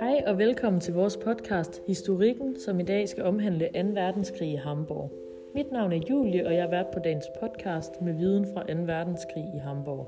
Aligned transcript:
Hej 0.00 0.22
og 0.26 0.38
velkommen 0.38 0.80
til 0.80 0.94
vores 0.94 1.16
podcast 1.16 1.82
Historikken, 1.86 2.60
som 2.60 2.80
i 2.80 2.82
dag 2.82 3.08
skal 3.08 3.24
omhandle 3.24 3.68
2. 3.74 3.80
verdenskrig 3.92 4.52
i 4.52 4.56
Hamburg. 4.56 5.12
Mit 5.54 5.72
navn 5.72 5.92
er 5.92 6.00
Julie, 6.10 6.46
og 6.46 6.54
jeg 6.54 6.60
er 6.60 6.70
vært 6.70 6.86
på 6.92 6.98
dagens 6.98 7.26
podcast 7.40 8.00
med 8.02 8.12
viden 8.12 8.46
fra 8.54 8.74
2. 8.74 8.80
verdenskrig 8.82 9.44
i 9.54 9.58
Hamburg. 9.58 10.06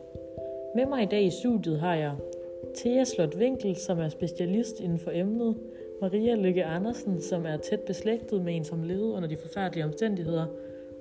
Med 0.77 0.87
mig 0.87 1.03
i 1.03 1.07
dag 1.07 1.25
i 1.25 1.31
studiet 1.31 1.81
har 1.81 1.95
jeg 1.95 2.13
Thea 2.77 3.05
Slot 3.05 3.37
Winkel, 3.37 3.77
som 3.77 3.99
er 3.99 4.09
specialist 4.09 4.81
inden 4.81 4.99
for 4.99 5.11
emnet, 5.15 5.57
Maria 6.01 6.35
Lykke 6.35 6.65
Andersen, 6.65 7.21
som 7.21 7.47
er 7.47 7.57
tæt 7.57 7.81
beslægtet 7.81 8.45
med 8.45 8.57
en, 8.57 8.65
som 8.65 8.83
levede 8.83 9.13
under 9.13 9.29
de 9.29 9.37
forfærdelige 9.37 9.85
omstændigheder, 9.85 10.47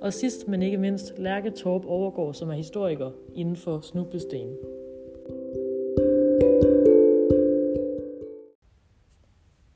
og 0.02 0.14
sidst 0.14 0.48
men 0.48 0.62
ikke 0.62 0.78
mindst 0.78 1.20
Lærke 1.20 1.50
Torp 1.50 1.86
Overgaard, 1.86 2.34
som 2.34 2.50
er 2.50 2.54
historiker 2.54 3.12
inden 3.36 3.56
for 3.56 3.80
snublesten. 3.80 4.58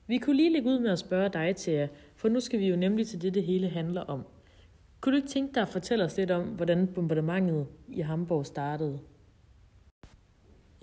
Vi 0.10 0.18
kunne 0.18 0.36
lige 0.36 0.54
lægge 0.54 0.70
ud 0.70 0.80
med 0.80 0.92
at 0.92 1.00
spørge 1.00 1.30
dig, 1.30 1.56
Thea, 1.56 1.88
for 2.16 2.30
nu 2.30 2.40
skal 2.40 2.60
vi 2.60 2.68
jo 2.68 2.76
nemlig 2.76 3.08
til 3.08 3.22
det, 3.22 3.34
det 3.34 3.44
hele 3.44 3.70
handler 3.70 4.02
om. 4.02 4.24
Kunne 5.02 5.12
du 5.12 5.16
ikke 5.16 5.28
tænke 5.28 5.56
dig 5.56 5.62
at 5.62 5.68
fortælle 5.68 6.06
os 6.06 6.18
lidt 6.18 6.32
om, 6.32 6.44
hvordan 6.44 6.88
bombardementet 6.88 7.68
i 7.88 8.02
Hamburg 8.02 8.46
startede? 8.46 9.00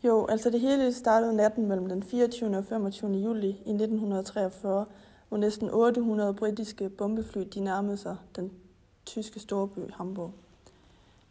Jo, 0.05 0.27
altså 0.27 0.51
det 0.51 0.61
hele 0.61 0.93
startede 0.93 1.37
natten 1.37 1.67
mellem 1.67 1.89
den 1.89 2.03
24. 2.03 2.57
og 2.57 2.65
25. 2.65 3.13
juli 3.13 3.47
i 3.47 3.51
1943, 3.51 4.87
hvor 5.29 5.39
næsten 5.39 5.71
800 5.71 6.35
britiske 6.35 6.89
bombefly 6.89 7.43
de 7.55 7.61
nærmede 7.61 7.97
sig 7.97 8.17
den 8.37 8.53
tyske 9.07 9.41
storby 9.41 9.79
Hamburg. 9.93 10.33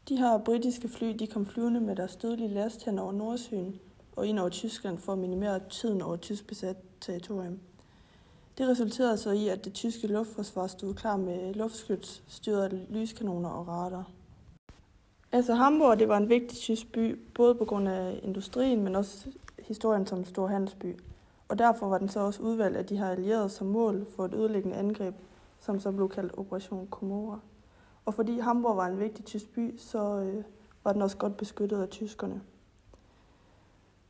De 0.10 0.18
her 0.18 0.38
britiske 0.38 0.88
fly 0.88 1.08
de 1.20 1.28
kom 1.28 1.46
flyvende 1.46 1.80
med 1.80 1.96
deres 1.96 2.16
dødelige 2.16 2.50
last 2.50 2.86
hen 2.86 3.00
over 3.00 3.12
Nordsøen 3.12 3.80
og 4.16 4.28
ind 4.28 4.40
over 4.40 4.50
Tyskland 4.50 4.98
for 4.98 5.14
at 5.14 5.20
minimere 5.20 5.60
tiden 5.70 6.02
over 6.02 6.18
tysk 6.18 6.48
besat 6.48 6.78
territorium. 7.02 7.60
Det 8.58 8.68
resulterede 8.68 9.18
så 9.18 9.32
i, 9.32 9.48
at 9.48 9.66
det 9.66 9.74
tyske 9.74 10.08
luftforsvar 10.08 10.68
stod 10.68 10.94
klar 10.94 11.18
med 11.18 11.54
luftskytsstyrede 11.54 12.86
lyskanoner 12.90 13.50
og 13.50 13.68
radar. 13.68 14.10
Altså 15.32 15.54
Hamburg 15.54 16.00
det 16.00 16.10
var 16.10 16.18
en 16.18 16.30
vigtig 16.30 16.58
tysk 16.58 16.92
by, 16.92 17.20
både 17.34 17.56
på 17.56 17.66
grund 17.66 17.90
af 17.90 18.20
industrien, 18.24 18.84
men 18.84 18.96
også 18.96 19.28
historien 19.60 20.08
som 20.08 20.20
en 20.20 20.26
stor 20.26 20.48
handelsby. 20.48 21.00
Og 21.48 21.60
derfor 21.60 21.88
var 21.88 21.98
den 21.98 22.10
så 22.10 22.20
også 22.20 22.42
udvalgt 22.42 22.78
af 22.78 22.86
de 22.86 22.98
her 22.98 23.10
allierede 23.10 23.50
som 23.50 23.68
mål 23.68 24.06
for 24.16 24.26
et 24.26 24.34
ødelæggende 24.34 24.78
angreb, 24.78 25.16
som 25.60 25.80
så 25.80 25.92
blev 25.92 26.10
kaldt 26.10 26.38
Operation 26.38 26.88
Komora. 26.88 27.40
Og 28.06 28.14
fordi 28.14 28.40
Hamburg 28.40 28.78
var 28.78 28.86
en 28.88 29.00
vigtig 29.00 29.26
tysk 29.26 29.54
by, 29.54 29.78
så 29.78 30.20
øh, 30.20 30.44
var 30.84 30.94
den 30.94 31.02
også 31.02 31.18
godt 31.18 31.38
beskyttet 31.38 31.82
af 31.82 31.90
tyskerne. 31.90 32.42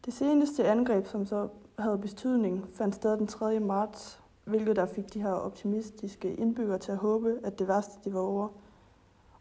Det 0.06 0.14
seneste 0.14 0.68
angreb, 0.68 1.08
som 1.08 1.26
så 1.26 1.48
havde 1.80 1.98
betydning, 1.98 2.68
fandt 2.74 2.96
sted 2.96 3.18
den 3.18 3.28
3. 3.28 3.60
marts, 3.60 4.20
hvilket 4.46 4.76
der 4.76 4.86
fik 4.86 5.14
de 5.14 5.22
her 5.22 5.32
optimistiske 5.32 6.36
indbyggere 6.36 6.80
til 6.80 6.92
at 6.92 6.98
håbe, 6.98 7.40
at 7.44 7.60
det 7.60 7.68
værste 7.68 7.94
de 8.06 8.14
var 8.14 8.20
over. 8.20 8.48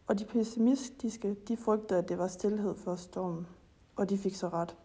Og 0.07 0.19
de 0.19 0.25
pessimistiske, 0.25 1.35
de 1.47 1.57
frygtede, 1.57 1.99
at 1.99 2.09
det 2.09 2.17
var 2.17 2.27
stillhed 2.27 2.75
for 2.75 2.95
stormen, 2.95 3.47
og 3.95 4.09
de 4.09 4.17
fik 4.17 4.35
så 4.35 4.47
ret. 4.47 4.75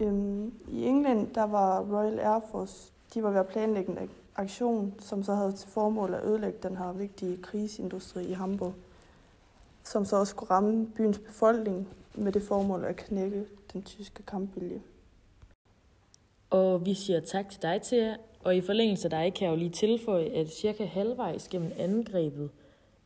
Øhm, 0.00 0.54
I 0.68 0.86
England, 0.86 1.34
der 1.34 1.42
var 1.42 1.80
Royal 1.80 2.18
Air 2.18 2.40
Force, 2.50 2.92
de 3.14 3.22
var 3.22 3.30
ved 3.30 3.40
at 3.40 3.46
planlægge 3.46 3.92
en 3.92 4.10
aktion, 4.36 4.94
som 4.98 5.22
så 5.22 5.34
havde 5.34 5.52
til 5.52 5.68
formål 5.68 6.14
at 6.14 6.24
ødelægge 6.24 6.58
den 6.62 6.76
her 6.76 6.92
vigtige 6.92 7.36
krigsindustri 7.42 8.24
i 8.24 8.32
Hamburg, 8.32 8.74
som 9.84 10.04
så 10.04 10.16
også 10.16 10.30
skulle 10.30 10.50
ramme 10.50 10.86
byens 10.86 11.18
befolkning 11.18 11.88
med 12.14 12.32
det 12.32 12.42
formål 12.42 12.84
at 12.84 12.96
knække 12.96 13.46
den 13.72 13.82
tyske 13.82 14.22
kampvilje. 14.22 14.82
Og 16.50 16.86
vi 16.86 16.94
siger 16.94 17.20
tak 17.20 17.50
til 17.50 17.62
dig, 17.62 17.80
Thea, 17.82 18.16
og 18.44 18.56
i 18.56 18.60
forlængelse 18.60 19.06
af 19.06 19.10
dig 19.10 19.34
kan 19.34 19.44
jeg 19.44 19.52
jo 19.52 19.56
lige 19.58 19.70
tilføje, 19.70 20.24
at 20.24 20.52
cirka 20.52 20.84
halvvejs 20.84 21.48
gennem 21.48 21.72
angrebet, 21.78 22.50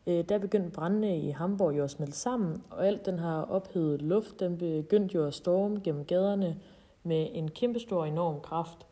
øh, 0.07 0.25
der 0.29 0.39
begyndte 0.39 0.71
brændene 0.71 1.19
i 1.19 1.31
Hamburg 1.31 1.77
jo 1.77 1.85
at 1.85 1.91
smelte 1.91 2.17
sammen, 2.17 2.63
og 2.71 2.87
alt 2.87 3.07
den 3.07 3.19
her 3.19 3.51
ophedede 3.51 3.99
luft, 3.99 4.41
den 4.41 4.59
begyndte 4.59 5.15
jo 5.15 5.27
at 5.27 5.35
storme 5.35 5.81
gennem 5.85 6.05
gaderne 6.05 6.57
med 7.03 7.29
en 7.33 7.51
kæmpestor 7.51 8.05
enorm 8.05 8.41
kraft. 8.41 8.87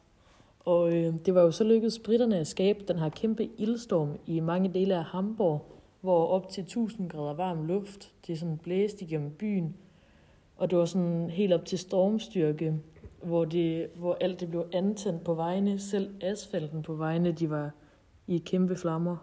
Og 0.65 0.93
øh, 0.97 1.15
det 1.27 1.35
var 1.35 1.43
jo 1.43 1.51
så 1.51 1.65
lykkedes 1.65 1.99
britterne 1.99 2.39
at 2.39 2.47
skabe 2.47 2.85
den 2.89 2.99
her 2.99 3.09
kæmpe 3.09 3.49
ildstorm 3.59 4.19
i 4.27 4.41
mange 4.41 4.75
dele 4.75 4.97
af 4.97 5.05
Hamburg, 5.05 5.67
hvor 6.01 6.27
op 6.27 6.49
til 6.49 6.63
1000 6.63 7.11
grader 7.11 7.35
varm 7.35 7.67
luft, 7.67 8.13
det 8.27 8.39
sådan 8.39 8.59
blæste 8.59 9.05
igennem 9.05 9.31
byen, 9.31 9.77
og 10.57 10.71
det 10.71 10.79
var 10.79 10.85
sådan 10.85 11.31
helt 11.31 11.53
op 11.53 11.65
til 11.65 11.79
stormstyrke, 11.79 12.75
hvor, 13.23 13.45
det, 13.45 13.91
hvor 13.95 14.17
alt 14.21 14.41
det 14.41 14.51
blev 14.51 14.67
antændt 14.73 15.25
på 15.25 15.35
vejene, 15.35 15.79
selv 15.79 16.15
asfalten 16.21 16.83
på 16.83 16.95
vejene, 16.95 17.33
de 17.33 17.51
var 17.51 17.71
i 18.27 18.39
kæmpe 18.39 18.77
flammer. 18.77 19.17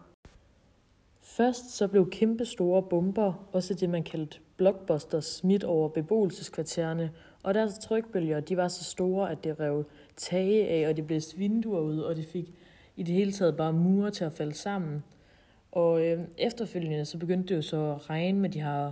Først 1.21 1.77
så 1.77 1.87
blev 1.87 2.09
kæmpe 2.09 2.45
store 2.45 2.83
bomber, 2.83 3.47
også 3.51 3.73
det 3.73 3.89
man 3.89 4.03
kaldte 4.03 4.39
blockbusters, 4.57 5.25
smidt 5.25 5.63
over 5.63 5.89
beboelseskvartererne, 5.89 7.11
og 7.43 7.53
deres 7.53 7.79
trykbølger, 7.79 8.39
de 8.39 8.57
var 8.57 8.67
så 8.67 8.83
store, 8.83 9.31
at 9.31 9.43
det 9.43 9.59
rev 9.59 9.85
tage 10.15 10.67
af, 10.67 10.89
og 10.89 10.97
det 10.97 11.07
blev 11.07 11.21
vinduer 11.37 11.79
ud, 11.79 11.99
og 11.99 12.15
det 12.15 12.25
fik 12.25 12.53
i 12.95 13.03
det 13.03 13.15
hele 13.15 13.31
taget 13.31 13.57
bare 13.57 13.73
mure 13.73 14.11
til 14.11 14.23
at 14.23 14.33
falde 14.33 14.53
sammen. 14.53 15.03
Og 15.71 16.05
øh, 16.05 16.19
efterfølgende 16.37 17.05
så 17.05 17.17
begyndte 17.17 17.49
det 17.49 17.55
jo 17.55 17.61
så 17.61 17.77
at 17.77 18.09
regne 18.09 18.39
med 18.39 18.49
de 18.49 18.61
her 18.61 18.91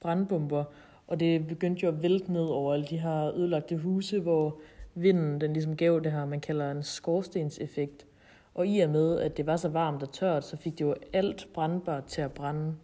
brandbomber, 0.00 0.64
og 1.06 1.20
det 1.20 1.46
begyndte 1.46 1.82
jo 1.82 1.88
at 1.88 2.02
vælte 2.02 2.32
ned 2.32 2.46
over 2.46 2.74
alle 2.74 2.86
de 2.86 2.98
her 2.98 3.34
ødelagte 3.36 3.76
huse, 3.76 4.20
hvor 4.20 4.58
vinden 4.94 5.40
den 5.40 5.52
ligesom 5.52 5.76
gav 5.76 6.00
det 6.04 6.12
her, 6.12 6.24
man 6.24 6.40
kalder 6.40 6.70
en 6.70 6.82
skorstenseffekt. 6.82 8.06
Og 8.54 8.66
i 8.66 8.80
og 8.80 8.90
med, 8.90 9.20
at 9.20 9.36
det 9.36 9.46
var 9.46 9.56
så 9.56 9.68
varmt 9.68 10.02
og 10.02 10.12
tørt, 10.12 10.44
så 10.44 10.56
fik 10.56 10.78
det 10.78 10.84
jo 10.84 10.94
alt 11.12 11.48
brandbart 11.54 12.04
til 12.04 12.20
at 12.22 12.32
brænde. 12.32 12.74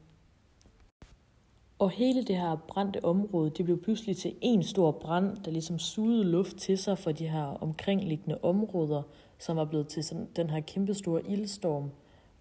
Og 1.78 1.90
hele 1.90 2.24
det 2.24 2.36
her 2.36 2.56
brændte 2.68 3.04
område, 3.04 3.50
det 3.50 3.64
blev 3.64 3.82
pludselig 3.82 4.16
til 4.16 4.34
en 4.40 4.62
stor 4.62 4.90
brand, 4.90 5.36
der 5.44 5.50
ligesom 5.50 5.78
sugede 5.78 6.24
luft 6.24 6.56
til 6.56 6.78
sig 6.78 6.98
fra 6.98 7.12
de 7.12 7.28
her 7.28 7.44
omkringliggende 7.44 8.38
områder, 8.42 9.02
som 9.38 9.56
var 9.56 9.64
blevet 9.64 9.88
til 9.88 10.04
sådan 10.04 10.28
den 10.36 10.50
her 10.50 10.60
kæmpestore 10.60 11.22
ildstorm. 11.28 11.90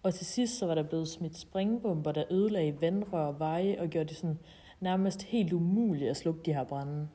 Og 0.03 0.13
til 0.13 0.25
sidst 0.25 0.57
så 0.57 0.65
var 0.65 0.75
der 0.75 0.83
blevet 0.83 1.07
smidt 1.07 1.37
springbomber, 1.37 2.11
der 2.11 2.23
ødelagde 2.31 2.81
vandrør 2.81 3.25
og 3.25 3.39
veje 3.39 3.77
og 3.79 3.87
gjorde 3.87 4.09
det 4.09 4.17
sådan 4.17 4.39
nærmest 4.79 5.23
helt 5.23 5.53
umuligt 5.53 6.09
at 6.09 6.17
slukke 6.17 6.41
de 6.45 6.53
her 6.53 6.63
brænde. 6.63 7.07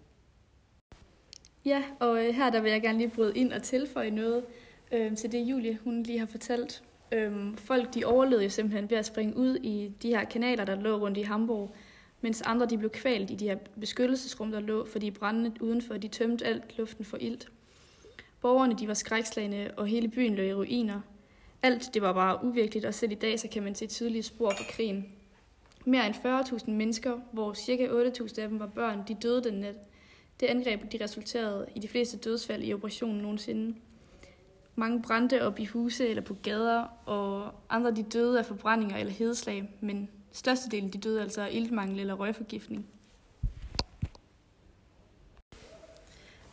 Ja, 1.65 1.83
og 2.01 2.27
øh, 2.27 2.35
her 2.35 2.51
der 2.51 2.61
vil 2.61 2.71
jeg 2.71 2.83
gerne 2.83 2.99
lige 2.99 3.11
bryde 3.11 3.39
ind 3.39 3.53
og 3.53 3.63
tilføje 3.63 4.11
noget 4.11 4.45
øh, 4.93 5.17
til 5.17 5.33
det, 5.33 5.39
Julie 5.39 5.79
hun 5.85 6.03
lige 6.03 6.19
har 6.19 6.27
fortalt. 6.27 6.83
Øh, 7.13 7.59
folk 7.59 7.95
de 7.95 8.05
overlevede 8.05 8.45
jo 8.45 8.51
simpelthen 8.51 8.91
ved 8.91 8.99
at 8.99 9.07
springe 9.07 9.37
ud 9.37 9.57
i 9.57 9.93
de 10.03 10.09
her 10.09 10.25
kanaler, 10.25 10.65
der 10.65 10.75
lå 10.75 10.97
rundt 10.97 11.19
i 11.19 11.23
Hamburg, 11.23 11.75
mens 12.21 12.43
andre 12.43 12.67
de 12.67 12.79
blev 12.79 12.91
kvalt 12.91 13.31
i 13.31 13.35
de 13.35 13.49
her 13.49 13.57
beskyttelsesrum, 13.81 14.51
der 14.51 14.61
lå, 14.61 14.87
fordi 14.87 15.11
brændene 15.11 15.53
udenfor 15.61 15.97
de 15.97 16.09
tømte 16.09 16.47
alt 16.47 16.79
luften 16.79 17.05
for 17.05 17.17
ilt. 17.21 17.49
Borgerne 18.41 18.75
de 18.75 18.89
var 18.89 18.95
skrækslagende, 18.95 19.71
og 19.77 19.87
hele 19.87 20.09
byen 20.09 20.35
lå 20.35 20.43
i 20.43 20.55
ruiner. 20.55 21.01
Alt 21.63 21.91
det 21.95 22.03
var 22.03 22.13
bare 22.13 22.45
uvirkeligt, 22.45 22.85
og 22.85 22.95
selv 22.95 23.13
i 23.13 23.15
dag 23.15 23.41
så 23.41 23.49
kan 23.49 23.63
man 23.63 23.75
se 23.75 23.87
tydelige 23.87 24.23
spor 24.23 24.51
fra 24.51 24.65
krigen. 24.71 25.14
Mere 25.84 26.06
end 26.06 26.15
40.000 26.15 26.71
mennesker, 26.71 27.21
hvor 27.33 27.55
ca. 27.55 27.87
8.000 28.27 28.41
af 28.41 28.49
dem 28.49 28.59
var 28.59 28.67
børn, 28.67 29.03
de 29.09 29.15
døde 29.15 29.45
den 29.45 29.55
nat. 29.55 29.77
Det 30.41 30.47
angreb 30.47 30.93
de 30.93 31.05
resulterede 31.05 31.67
i 31.75 31.78
de 31.78 31.89
fleste 31.89 32.19
dødsfald 32.19 32.62
i 32.65 32.75
operationen 32.75 33.22
nogensinde. 33.22 33.77
Mange 34.77 35.03
brændte 35.03 35.47
op 35.47 35.59
i 35.59 35.65
huse 35.65 36.09
eller 36.09 36.22
på 36.22 36.36
gader, 36.42 36.84
og 37.07 37.53
andre 37.69 37.91
de 37.91 38.03
døde 38.03 38.39
af 38.39 38.47
forbrændinger 38.47 38.97
eller 38.97 39.13
hedeslag, 39.13 39.71
men 39.81 40.09
størstedelen 40.33 40.92
de 40.92 40.98
døde 40.98 41.22
altså 41.22 41.42
af 41.42 41.48
iltmangel 41.53 42.01
eller 42.01 42.15
røgforgiftning. 42.15 42.86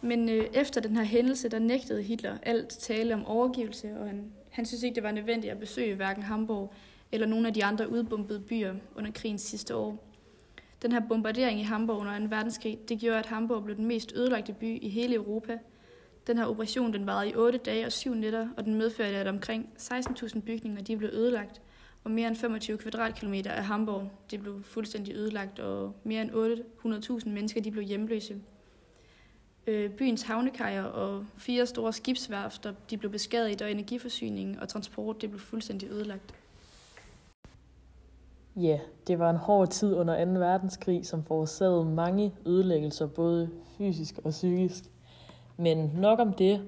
Men 0.01 0.30
øh, 0.30 0.45
efter 0.54 0.81
den 0.81 0.95
her 0.95 1.04
hændelse, 1.04 1.50
der 1.50 1.60
nægtede 1.60 2.04
Hitler 2.04 2.38
alt 2.44 2.69
tale 2.69 3.13
om 3.13 3.25
overgivelse, 3.25 4.00
og 4.00 4.07
han, 4.07 4.31
han 4.50 4.66
synes 4.66 4.83
ikke, 4.83 4.95
det 4.95 5.04
var 5.04 5.12
nødvendigt 5.12 5.51
at 5.51 5.60
besøge 5.60 5.95
hverken 5.95 6.24
Hamburg 6.24 6.74
eller 7.12 7.28
nogle 7.28 7.48
af 7.48 7.54
de 7.54 7.66
andre 7.66 7.90
udbombede 7.90 8.40
byer 8.40 8.74
under 8.96 9.12
krigens 9.12 9.42
sidste 9.42 9.75
år. 9.75 10.08
Den 10.81 10.92
her 10.92 11.00
bombardering 11.10 11.60
i 11.60 11.63
Hamburg 11.63 11.98
under 11.98 12.19
2. 12.19 12.25
verdenskrig, 12.30 12.80
det 12.90 13.00
gjorde, 13.00 13.19
at 13.19 13.25
Hamburg 13.25 13.63
blev 13.63 13.75
den 13.75 13.86
mest 13.86 14.13
ødelagte 14.16 14.54
by 14.54 14.81
i 14.81 14.90
hele 14.90 15.16
Europa. 15.16 15.58
Den 16.28 16.38
her 16.38 16.46
operation 16.46 16.94
den 16.94 17.06
varede 17.06 17.30
i 17.30 17.36
8 17.36 17.58
dage 17.58 17.86
og 17.86 17.92
7 17.92 18.13
nætter, 18.13 18.48
og 18.58 18.66
den 18.66 18.75
medførte, 18.75 19.18
at 19.18 19.28
omkring 19.28 19.69
16.000 19.78 20.40
bygninger 20.42 20.81
de 20.81 20.98
blev 20.98 21.10
ødelagt, 21.13 21.62
og 22.04 22.12
mere 22.12 22.28
end 22.28 22.36
25 22.36 22.78
kvadratkilometer 22.78 23.52
af 23.52 23.66
Hamburg 23.66 24.12
det 24.31 24.40
blev 24.40 24.64
fuldstændig 24.64 25.16
ødelagt, 25.16 25.60
og 25.60 25.96
mere 26.04 26.22
end 26.22 26.31
800.000 27.22 27.30
mennesker 27.30 27.62
de 27.62 27.72
blev 27.72 27.84
hjemløse. 27.84 28.42
Øh, 29.68 29.90
byens 29.90 30.22
havnekajer 30.22 30.84
og 30.84 31.25
fire 31.38 31.66
store 31.66 31.94
skibsværfter 31.94 32.74
de 32.90 32.98
blev 32.98 33.12
beskadiget, 33.12 33.62
og 33.62 33.72
energiforsyningen 33.72 34.60
og 34.60 34.69
transport 34.69 35.22
det 35.22 35.30
blev 35.30 35.40
fuldstændig 35.40 35.90
ødelagt. 35.90 36.36
Ja, 38.56 38.80
det 39.07 39.19
var 39.19 39.30
en 39.30 39.36
hård 39.36 39.68
tid 39.68 39.95
under 39.95 40.25
2. 40.25 40.31
verdenskrig, 40.31 41.06
som 41.06 41.24
forårsagede 41.24 41.86
mange 41.86 42.33
ødelæggelser, 42.45 43.07
både 43.07 43.50
fysisk 43.77 44.19
og 44.24 44.31
psykisk. 44.31 44.83
Men 45.57 45.92
nok 45.95 46.19
om 46.19 46.33
det. 46.33 46.62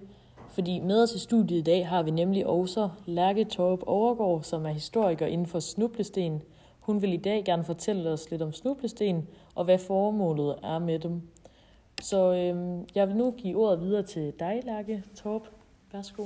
fordi 0.50 0.80
med 0.80 1.04
os 1.04 1.16
i 1.16 1.20
studiet 1.20 1.60
i 1.60 1.62
dag 1.62 1.88
har 1.88 2.04
vi 2.04 2.12
nemlig 2.12 2.48
også 2.48 2.90
Lærke 3.06 3.44
Torp 3.44 3.80
Overgaard, 3.84 4.44
som 4.44 4.66
er 4.66 4.70
historiker 4.70 5.26
inden 5.26 5.48
for 5.48 5.60
snublesten. 5.60 6.42
Hun 6.80 7.02
vil 7.02 7.14
i 7.14 7.18
dag 7.18 7.44
gerne 7.46 7.64
fortælle 7.64 8.10
os 8.10 8.32
lidt 8.32 8.42
om 8.42 8.54
snublesten 8.54 9.28
og 9.56 9.66
hvad 9.66 9.78
formålet 9.78 10.56
er 10.64 10.80
med 10.80 11.00
dem. 11.00 11.22
Så 12.02 12.34
øhm, 12.34 12.88
jeg 12.96 13.08
vil 13.08 13.16
nu 13.16 13.32
give 13.32 13.58
ordet 13.58 13.82
videre 13.82 14.04
til 14.04 14.34
dig, 14.40 14.62
Lærke 14.66 15.04
Torp. 15.16 15.48
Værsgo. 15.92 16.24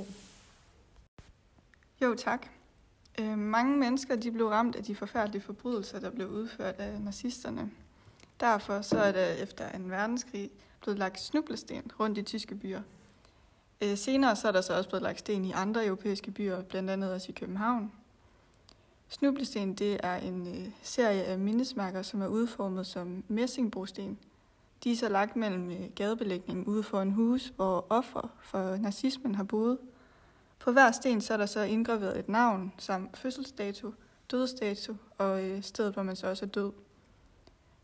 Jo, 2.01 2.15
tak. 2.17 2.56
Øh, 3.21 3.37
mange 3.37 3.77
mennesker 3.77 4.15
de 4.15 4.31
blev 4.31 4.47
ramt 4.47 4.75
af 4.75 4.83
de 4.83 4.95
forfærdelige 4.95 5.41
forbrydelser, 5.41 5.99
der 5.99 6.09
blev 6.09 6.27
udført 6.27 6.75
af 6.75 7.01
nazisterne. 7.01 7.71
Derfor 8.39 8.81
så 8.81 8.99
er 8.99 9.11
der 9.11 9.25
efter 9.25 9.69
en 9.69 9.91
verdenskrig 9.91 10.49
blevet 10.81 10.99
lagt 10.99 11.19
snublesten 11.19 11.91
rundt 11.99 12.17
i 12.17 12.21
tyske 12.21 12.55
byer. 12.55 12.81
Øh, 13.81 13.97
senere 13.97 14.35
så 14.35 14.47
er 14.47 14.51
der 14.51 14.61
så 14.61 14.77
også 14.77 14.89
blevet 14.89 15.03
lagt 15.03 15.19
sten 15.19 15.45
i 15.45 15.51
andre 15.51 15.85
europæiske 15.85 16.31
byer, 16.31 16.61
blandt 16.61 16.89
andet 16.89 17.13
også 17.13 17.29
i 17.29 17.35
København. 17.39 17.91
Snublesten 19.09 19.73
det 19.73 19.99
er 20.03 20.15
en 20.15 20.47
øh, 20.47 20.69
serie 20.83 21.23
af 21.23 21.39
mindesmærker, 21.39 22.01
som 22.01 22.21
er 22.21 22.27
udformet 22.27 22.87
som 22.87 23.23
messingbrosten. 23.27 24.17
De 24.83 24.91
er 24.91 24.95
så 24.95 25.09
lagt 25.09 25.35
mellem 25.35 25.71
øh, 25.71 25.89
gadebelægningen 25.95 26.65
ude 26.65 26.83
for 26.83 27.01
en 27.01 27.11
hus, 27.11 27.53
hvor 27.55 27.85
offer 27.89 28.29
for 28.41 28.77
nazismen 28.77 29.35
har 29.35 29.43
boet. 29.43 29.77
På 30.59 30.71
hver 30.71 30.91
sten 30.91 31.21
så 31.21 31.33
er 31.33 31.37
der 31.37 31.45
så 31.45 31.61
indgraveret 31.61 32.19
et 32.19 32.29
navn 32.29 32.73
samt 32.77 33.17
fødselsdato, 33.17 33.93
dødsdato 34.31 34.95
og 35.17 35.43
øh, 35.43 35.63
stedet, 35.63 35.93
hvor 35.93 36.03
man 36.03 36.15
så 36.15 36.27
også 36.27 36.45
er 36.45 36.49
død. 36.49 36.71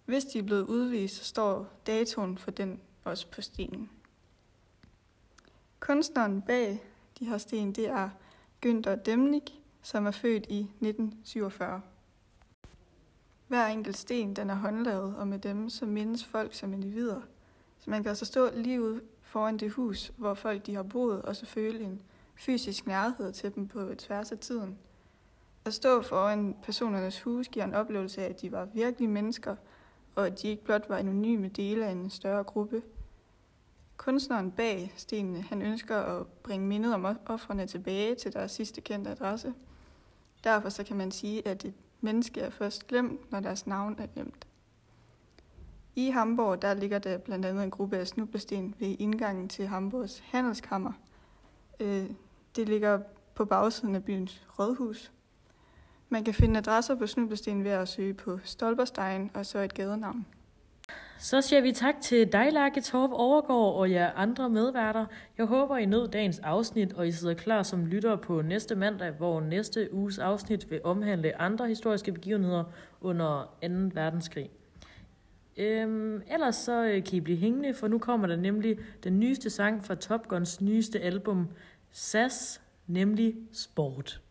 Hvis 0.05 0.25
de 0.25 0.39
er 0.39 0.43
blevet 0.43 0.63
udvist, 0.63 1.15
så 1.15 1.23
står 1.23 1.67
datoen 1.87 2.37
for 2.37 2.51
den 2.51 2.81
også 3.03 3.27
på 3.27 3.41
stenen. 3.41 3.89
Kunstneren 5.79 6.41
bag 6.41 6.83
de 7.19 7.25
her 7.25 7.37
sten, 7.37 7.71
det 7.71 7.87
er 7.89 8.09
Günther 8.65 8.95
Demnig, 8.95 9.43
som 9.81 10.05
er 10.05 10.11
født 10.11 10.45
i 10.49 10.59
1947. 10.59 11.81
Hver 13.47 13.67
enkelt 13.67 13.97
sten 13.97 14.35
den 14.35 14.49
er 14.49 14.55
håndlavet, 14.55 15.15
og 15.15 15.27
med 15.27 15.39
dem 15.39 15.69
så 15.69 15.85
mindes 15.85 16.25
folk 16.25 16.53
som 16.53 16.73
individer. 16.73 17.21
Så 17.79 17.89
man 17.89 18.03
kan 18.03 18.09
altså 18.09 18.25
stå 18.25 18.49
lige 18.53 18.81
ude 18.81 19.01
foran 19.21 19.57
det 19.57 19.71
hus, 19.71 20.11
hvor 20.17 20.33
folk 20.33 20.65
de 20.65 20.75
har 20.75 20.83
boet, 20.83 21.21
og 21.21 21.35
så 21.35 21.45
føle 21.45 21.79
en 21.79 22.01
fysisk 22.45 22.87
nærhed 22.87 23.33
til 23.33 23.55
dem 23.55 23.67
på 23.67 23.95
tværs 23.97 24.31
af 24.31 24.39
tiden. 24.39 24.77
At 25.65 25.73
stå 25.73 26.01
foran 26.01 26.55
personernes 26.63 27.21
hus 27.21 27.47
giver 27.47 27.65
en 27.65 27.73
oplevelse 27.73 28.21
af, 28.21 28.29
at 28.29 28.41
de 28.41 28.51
var 28.51 28.65
virkelige 28.65 29.09
mennesker, 29.09 29.55
og 30.15 30.27
at 30.27 30.41
de 30.41 30.47
ikke 30.47 30.63
blot 30.63 30.89
var 30.89 30.97
anonyme 30.97 31.47
dele 31.47 31.85
af 31.85 31.91
en 31.91 32.09
større 32.09 32.43
gruppe. 32.43 32.81
Kunstneren 33.97 34.51
bag 34.51 34.93
stenene, 34.95 35.41
han 35.41 35.61
ønsker 35.61 35.97
at 35.97 36.27
bringe 36.27 36.67
mindet 36.67 36.93
om 36.93 37.17
offrene 37.25 37.67
tilbage 37.67 38.15
til 38.15 38.33
deres 38.33 38.51
sidste 38.51 38.81
kendte 38.81 39.09
adresse. 39.11 39.53
Derfor 40.43 40.69
så 40.69 40.83
kan 40.83 40.97
man 40.97 41.11
sige, 41.11 41.47
at 41.47 41.65
et 41.65 41.73
menneske 42.01 42.41
er 42.41 42.49
først 42.49 42.87
glemt, 42.87 43.31
når 43.31 43.39
deres 43.39 43.67
navn 43.67 43.95
er 43.99 44.05
glemt. 44.05 44.47
I 45.95 46.09
Hamburg 46.09 46.61
der 46.61 46.73
ligger 46.73 46.99
der 46.99 47.17
blandt 47.17 47.45
andet 47.45 47.63
en 47.63 47.71
gruppe 47.71 47.97
af 47.97 48.07
snublesten 48.07 48.75
ved 48.79 48.95
indgangen 48.99 49.49
til 49.49 49.67
Hamburgs 49.67 50.19
handelskammer. 50.19 50.91
Øh, 51.79 52.09
det 52.55 52.69
ligger 52.69 53.00
på 53.35 53.45
bagsiden 53.45 53.95
af 53.95 54.03
byens 54.03 54.41
rådhus. 54.59 55.11
Man 56.09 56.23
kan 56.23 56.33
finde 56.33 56.57
adresser 56.57 56.95
på 56.95 57.07
snublesten 57.07 57.63
ved 57.63 57.71
at 57.71 57.88
søge 57.88 58.13
på 58.13 58.39
Stolperstein 58.44 59.31
og 59.33 59.45
så 59.45 59.59
et 59.59 59.73
gadenavn. 59.73 60.25
Så 61.19 61.41
siger 61.41 61.61
vi 61.61 61.71
tak 61.71 61.95
til 62.01 62.31
dig, 62.31 62.53
Lærke 62.53 62.81
Torp 62.81 63.09
Overgaard 63.13 63.75
og 63.75 63.91
jer 63.91 64.11
andre 64.11 64.50
medværter. 64.50 65.05
Jeg 65.38 65.45
håber, 65.45 65.77
I 65.77 65.85
nød 65.85 66.07
dagens 66.07 66.39
afsnit, 66.39 66.94
og 66.94 67.07
I 67.07 67.11
sidder 67.11 67.33
klar 67.33 67.63
som 67.63 67.85
lytter 67.85 68.15
på 68.15 68.41
næste 68.41 68.75
mandag, 68.75 69.11
hvor 69.11 69.41
næste 69.41 69.94
uges 69.94 70.19
afsnit 70.19 70.71
vil 70.71 70.81
omhandle 70.83 71.41
andre 71.41 71.67
historiske 71.67 72.11
begivenheder 72.11 72.63
under 73.01 73.55
2. 73.61 73.67
verdenskrig. 73.94 74.50
Øhm, 75.57 76.21
ellers 76.27 76.55
så 76.55 76.85
øh, 76.85 77.03
kan 77.03 77.13
I 77.13 77.19
blive 77.19 77.38
hængende, 77.38 77.73
for 77.73 77.88
nu 77.88 77.97
kommer 77.97 78.27
der 78.27 78.35
nemlig 78.35 78.77
den 79.03 79.19
nyeste 79.19 79.50
sang 79.50 79.83
fra 79.83 79.95
Top 79.95 80.27
Guns 80.27 80.61
nyeste 80.61 81.00
album, 81.00 81.47
SAS, 81.95 82.59
nemlig 82.87 83.35
Sport. 83.53 84.22